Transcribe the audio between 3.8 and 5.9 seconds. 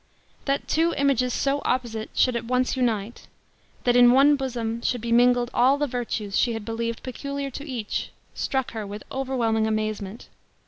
that in one bosom should be mingled all the